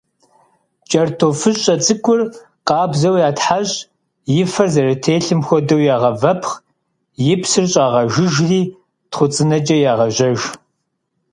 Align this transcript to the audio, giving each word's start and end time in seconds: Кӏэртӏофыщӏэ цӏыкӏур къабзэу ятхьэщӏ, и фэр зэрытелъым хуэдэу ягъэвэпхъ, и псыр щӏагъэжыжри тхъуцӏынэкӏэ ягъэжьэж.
Кӏэртӏофыщӏэ 0.89 1.75
цӏыкӏур 1.85 2.21
къабзэу 2.67 3.15
ятхьэщӏ, 3.29 3.77
и 4.39 4.41
фэр 4.51 4.67
зэрытелъым 4.73 5.41
хуэдэу 5.47 5.81
ягъэвэпхъ, 5.95 6.53
и 7.33 7.35
псыр 7.41 7.65
щӏагъэжыжри 7.71 8.61
тхъуцӏынэкӏэ 9.11 9.77
ягъэжьэж. 9.91 10.39